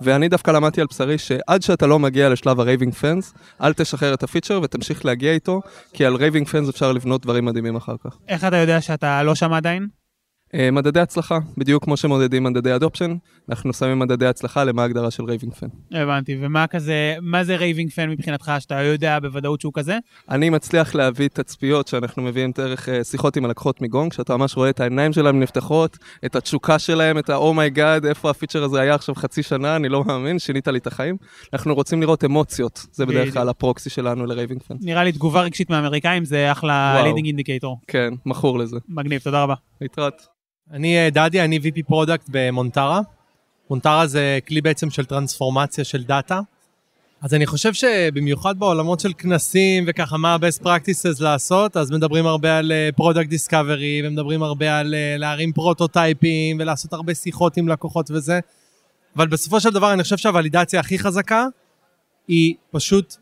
ואני 0.00 0.28
דווקא 0.28 0.50
למדתי 0.50 0.80
על 0.80 0.86
בשרי 0.90 1.18
שעד 1.18 1.62
שאתה 1.62 1.86
לא 1.86 1.98
מגיע 1.98 2.28
לשלב 2.28 2.60
ה 2.60 2.65
raving 2.65 2.94
fans, 2.94 3.34
אל 3.62 3.72
תשחרר 3.72 4.14
את 4.14 4.22
הפיצ'ר 4.22 4.60
ותמשיך 4.62 5.04
להגיע 5.04 5.32
איתו, 5.32 5.60
כי 5.92 6.04
על 6.04 6.14
raving 6.14 6.48
fans 6.48 6.68
אפשר 6.68 6.92
לבנות 6.92 7.22
דברים 7.22 7.44
מדהימים 7.44 7.76
אחר 7.76 7.94
כך. 8.04 8.16
איך 8.28 8.44
אתה 8.44 8.56
יודע 8.56 8.80
שאתה 8.80 9.22
לא 9.22 9.34
שם 9.34 9.52
עדיין? 9.52 10.03
אה, 10.54 10.70
מדדי 10.70 11.00
הצלחה, 11.00 11.38
בדיוק 11.58 11.84
כמו 11.84 11.96
שמודדים 11.96 12.44
מדדי 12.44 12.74
adoption, 12.74 13.16
אנחנו 13.48 13.72
שמים 13.72 13.98
מדדי 13.98 14.26
הצלחה 14.26 14.64
למה 14.64 14.82
ההגדרה 14.82 15.10
של 15.10 15.24
raving 15.24 15.52
fan. 15.54 15.66
הבנתי, 15.92 16.36
ומה 16.40 16.66
כזה, 16.66 17.16
מה 17.22 17.44
זה 17.44 17.56
raving 17.56 17.90
fan 17.90 18.10
מבחינתך, 18.10 18.52
שאתה 18.58 18.82
יודע 18.82 19.18
בוודאות 19.20 19.60
שהוא 19.60 19.72
כזה? 19.74 19.98
אני 20.30 20.50
מצליח 20.50 20.94
להביא 20.94 21.28
תצפיות 21.28 21.88
שאנחנו 21.88 22.22
מביאים 22.22 22.52
דרך 22.56 22.88
אה, 22.88 23.04
שיחות 23.04 23.36
עם 23.36 23.44
הלקוחות 23.44 23.82
מגונג, 23.82 24.12
שאתה 24.12 24.36
ממש 24.36 24.56
רואה 24.56 24.70
את 24.70 24.80
העיניים 24.80 25.12
שלהם 25.12 25.40
נפתחות, 25.40 25.98
את 26.24 26.36
התשוקה 26.36 26.78
שלהם, 26.78 27.18
את 27.18 27.30
ה-oh 27.30 27.60
my 27.60 27.76
god, 27.76 28.06
איפה 28.06 28.30
הפיצ'ר 28.30 28.64
הזה 28.64 28.80
היה 28.80 28.94
עכשיו 28.94 29.14
חצי 29.14 29.42
שנה, 29.42 29.76
אני 29.76 29.88
לא 29.88 30.04
מאמין, 30.04 30.38
שינית 30.38 30.68
לי 30.68 30.78
את 30.78 30.86
החיים. 30.86 31.16
אנחנו 31.52 31.74
רוצים 31.74 32.00
לראות 32.00 32.24
אמוציות, 32.24 32.86
זה 32.92 33.06
בדרך. 33.06 33.34
כלל 33.34 33.48
ה 33.48 33.55
proxy 33.55 33.90
שלנו 33.90 34.26
ל 34.26 34.31
raving 34.31 34.62
fan. 34.62 34.74
נראה 34.80 35.04
לי 35.04 35.12
תגובה 35.12 35.42
רגשית 35.42 35.70
מהאמריקאים 35.70 36.24
זה 36.24 36.52
אחלה. 36.52 37.02
leading 37.04 37.26
indicator. 37.26 37.78
כן, 37.86 38.14
מכור 38.26 38.58
לזה. 38.58 38.76
מגניב, 38.88 39.20
תודה 39.20 39.42
רבה. 39.42 39.54
להתראות. 39.80 40.34
אני 40.72 40.96
אה, 40.96 41.10
דדי, 41.10 41.40
אני 41.40 41.58
VP 41.58 41.82
product 41.86 42.24
במונטרה. 42.28 43.00
מונטרה 43.70 44.06
זה 44.06 44.38
כלי 44.48 44.60
בעצם 44.60 44.90
של 44.90 45.04
טרנספורמציה 45.04 45.84
של 45.84 46.04
דאטה. 46.04 46.40
אז 47.22 47.34
אני 47.34 47.46
חושב 47.46 47.72
שבמיוחד 47.74 48.58
בעולמות 48.58 49.00
של 49.00 49.12
כנסים 49.18 49.84
וככה 49.86 50.16
מה 50.16 50.34
ה-best 50.34 50.62
practices 50.62 51.22
לעשות, 51.22 51.76
אז 51.76 51.90
מדברים 51.90 52.26
הרבה 52.26 52.58
על 52.58 52.72
אה, 52.72 52.88
product 53.00 53.28
discovery 53.28 54.04
ומדברים 54.04 54.42
הרבה 54.42 54.78
על 54.78 54.94
אה, 54.94 55.16
להרים 55.18 55.52
פרוטוטייפים 55.52 56.56
ולעשות 56.60 56.92
הרבה 56.92 57.14
שיחות 57.14 57.56
עם 57.56 57.68
לקוחות 57.68 58.10
וזה. 58.10 58.40
אבל 59.16 59.26
בסופו 59.28 59.60
של 59.60 59.70
דבר 59.70 59.92
אני 59.92 60.02
חושב 60.02 60.16
שהוולידציה 60.16 60.80
הכי 60.80 60.98
חזקה 60.98 61.46
היא 62.28 62.54
פשוט 62.70 63.16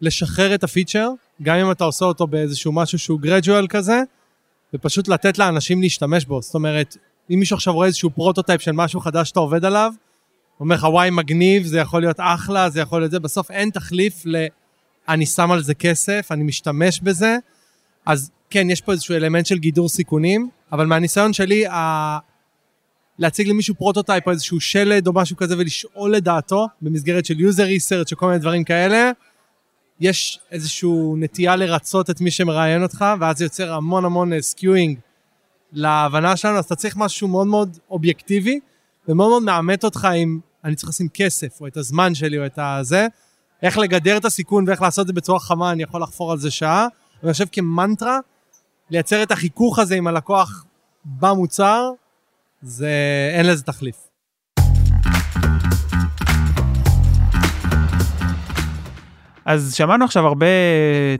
לשחרר 0.00 0.54
את 0.54 0.64
הפיצ'ר, 0.64 1.08
גם 1.42 1.56
אם 1.56 1.70
אתה 1.70 1.84
עושה 1.84 2.04
אותו 2.04 2.26
באיזשהו 2.26 2.72
משהו 2.72 2.98
שהוא 2.98 3.20
gradual 3.22 3.66
כזה, 3.68 4.02
ופשוט 4.76 5.08
לתת 5.08 5.38
לאנשים 5.38 5.82
להשתמש 5.82 6.24
בו. 6.24 6.42
זאת 6.42 6.54
אומרת, 6.54 6.96
אם 7.30 7.38
מישהו 7.38 7.56
עכשיו 7.56 7.74
רואה 7.74 7.86
איזשהו 7.86 8.10
פרוטוטייפ 8.10 8.60
של 8.60 8.72
משהו 8.72 9.00
חדש 9.00 9.28
שאתה 9.28 9.40
עובד 9.40 9.64
עליו, 9.64 9.92
הוא 10.56 10.64
אומר 10.64 10.76
לך, 10.76 10.84
וואי, 10.84 11.10
מגניב, 11.10 11.66
זה 11.66 11.78
יכול 11.78 12.00
להיות 12.02 12.16
אחלה, 12.20 12.70
זה 12.70 12.80
יכול 12.80 13.00
להיות 13.00 13.10
זה, 13.10 13.20
בסוף 13.20 13.50
אין 13.50 13.70
תחליף 13.70 14.22
ל... 14.26 14.46
אני 15.08 15.26
שם 15.26 15.50
על 15.50 15.62
זה 15.62 15.74
כסף, 15.74 16.28
אני 16.30 16.44
משתמש 16.44 17.00
בזה, 17.00 17.36
אז 18.06 18.30
כן, 18.50 18.70
יש 18.70 18.80
פה 18.80 18.92
איזשהו 18.92 19.14
אלמנט 19.14 19.46
של 19.46 19.58
גידור 19.58 19.88
סיכונים, 19.88 20.48
אבל 20.72 20.86
מהניסיון 20.86 21.32
שלי, 21.32 21.66
ה... 21.66 22.18
להציג 23.18 23.48
למישהו 23.48 23.74
פרוטוטייפ 23.74 24.26
או 24.26 24.32
איזשהו 24.32 24.60
שלד 24.60 25.06
או 25.06 25.12
משהו 25.12 25.36
כזה 25.36 25.58
ולשאול 25.58 26.12
לדעתו, 26.12 26.66
במסגרת 26.82 27.26
של 27.26 27.34
user 27.34 27.78
research 27.78 28.12
או 28.12 28.16
כל 28.16 28.26
מיני 28.26 28.38
דברים 28.38 28.64
כאלה, 28.64 29.10
יש 30.00 30.38
איזושהי 30.50 30.90
נטייה 31.16 31.56
לרצות 31.56 32.10
את 32.10 32.20
מי 32.20 32.30
שמראיין 32.30 32.82
אותך, 32.82 33.04
ואז 33.20 33.38
זה 33.38 33.44
יוצר 33.44 33.72
המון 33.72 34.04
המון 34.04 34.40
skewing 34.40 34.98
להבנה 35.72 36.36
שלנו, 36.36 36.58
אז 36.58 36.64
אתה 36.64 36.76
צריך 36.76 36.96
משהו 36.96 37.28
מאוד 37.28 37.46
מאוד 37.46 37.78
אובייקטיבי, 37.90 38.60
ומאוד 39.08 39.28
מאוד 39.28 39.42
מאמת 39.42 39.84
אותך 39.84 40.08
עם 40.14 40.40
אני 40.64 40.74
צריך 40.74 40.88
לשים 40.88 41.08
כסף, 41.14 41.60
או 41.60 41.66
את 41.66 41.76
הזמן 41.76 42.14
שלי, 42.14 42.38
או 42.38 42.46
את 42.46 42.58
הזה, 42.62 43.06
איך 43.62 43.78
לגדר 43.78 44.16
את 44.16 44.24
הסיכון 44.24 44.68
ואיך 44.68 44.82
לעשות 44.82 45.02
את 45.02 45.06
זה 45.06 45.12
בצורה 45.12 45.40
חכמה, 45.40 45.72
אני 45.72 45.82
יכול 45.82 46.02
לחפור 46.02 46.32
על 46.32 46.38
זה 46.38 46.50
שעה. 46.50 46.88
ואני 47.22 47.32
חושב 47.32 47.46
כמנטרה, 47.52 48.18
לייצר 48.90 49.22
את 49.22 49.30
החיכוך 49.30 49.78
הזה 49.78 49.94
עם 49.94 50.06
הלקוח 50.06 50.64
במוצר, 51.04 51.90
זה, 52.62 52.90
אין 53.34 53.46
לזה 53.46 53.62
תחליף. 53.62 54.05
אז 59.46 59.74
שמענו 59.74 60.04
עכשיו 60.04 60.26
הרבה 60.26 60.46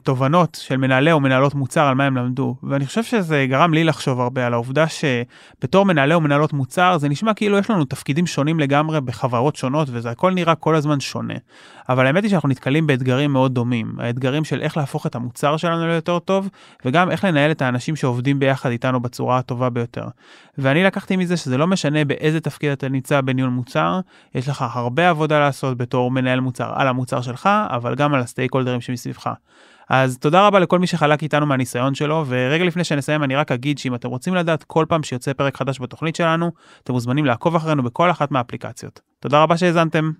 תובנות 0.02 0.58
של 0.62 0.76
מנהלי 0.76 1.12
או 1.12 1.20
מנהלות 1.20 1.54
מוצר 1.54 1.86
על 1.86 1.94
מה 1.94 2.04
הם 2.04 2.16
למדו, 2.16 2.56
ואני 2.62 2.86
חושב 2.86 3.02
שזה 3.02 3.46
גרם 3.48 3.74
לי 3.74 3.84
לחשוב 3.84 4.20
הרבה 4.20 4.46
על 4.46 4.52
העובדה 4.52 4.84
שבתור 4.88 5.86
מנהלי 5.86 6.14
או 6.14 6.20
מנהלות 6.20 6.52
מוצר 6.52 6.98
זה 6.98 7.08
נשמע 7.08 7.34
כאילו 7.34 7.58
יש 7.58 7.70
לנו 7.70 7.84
תפקידים 7.84 8.26
שונים 8.26 8.60
לגמרי 8.60 9.00
בחברות 9.00 9.56
שונות 9.56 9.88
וזה 9.90 10.10
הכל 10.10 10.32
נראה 10.32 10.54
כל 10.54 10.74
הזמן 10.74 11.00
שונה. 11.00 11.34
אבל 11.88 12.06
האמת 12.06 12.22
היא 12.22 12.30
שאנחנו 12.30 12.48
נתקלים 12.48 12.86
באתגרים 12.86 13.32
מאוד 13.32 13.54
דומים, 13.54 13.94
האתגרים 13.98 14.44
של 14.44 14.60
איך 14.60 14.76
להפוך 14.76 15.06
את 15.06 15.14
המוצר 15.14 15.56
שלנו 15.56 15.86
ליותר 15.86 16.18
טוב, 16.18 16.48
וגם 16.84 17.10
איך 17.10 17.24
לנהל 17.24 17.50
את 17.50 17.62
האנשים 17.62 17.96
שעובדים 17.96 18.38
ביחד 18.38 18.70
איתנו 18.70 19.00
בצורה 19.00 19.38
הטובה 19.38 19.70
ביותר. 19.70 20.06
ואני 20.58 20.84
לקחתי 20.84 21.16
מזה 21.16 21.36
שזה 21.36 21.58
לא 21.58 21.66
משנה 21.66 22.04
באיזה 22.04 22.40
תפקיד 22.40 22.70
אתה 22.70 22.88
נמצא 22.88 23.20
בניהול 23.20 23.50
מוצר, 23.50 24.00
יש 24.34 24.48
לך 24.48 24.64
הרבה 24.72 25.10
עבודה 25.10 25.38
לעשות 25.38 25.76
בתור 25.76 26.10
מנהל 26.10 26.40
מוצר 26.40 26.72
על 26.74 26.88
המוצר 26.88 27.20
שלך, 27.20 27.48
אבל 27.70 27.94
גם 27.94 28.15
על 28.16 28.22
הסטייק 28.22 28.54
הולדרים 28.54 28.80
שמסביבך. 28.80 29.30
אז 29.90 30.18
תודה 30.18 30.46
רבה 30.46 30.58
לכל 30.58 30.78
מי 30.78 30.86
שחלק 30.86 31.22
איתנו 31.22 31.46
מהניסיון 31.46 31.94
שלו, 31.94 32.24
ורגע 32.28 32.64
לפני 32.64 32.84
שנסיים 32.84 33.22
אני 33.22 33.36
רק 33.36 33.52
אגיד 33.52 33.78
שאם 33.78 33.94
אתם 33.94 34.08
רוצים 34.08 34.34
לדעת 34.34 34.64
כל 34.64 34.84
פעם 34.88 35.02
שיוצא 35.02 35.32
פרק 35.32 35.56
חדש 35.56 35.80
בתוכנית 35.80 36.16
שלנו, 36.16 36.50
אתם 36.82 36.92
מוזמנים 36.92 37.24
לעקוב 37.24 37.56
אחרינו 37.56 37.82
בכל 37.82 38.10
אחת 38.10 38.30
מהאפליקציות. 38.30 39.00
תודה 39.20 39.42
רבה 39.42 39.56
שהאזנתם. 39.56 40.10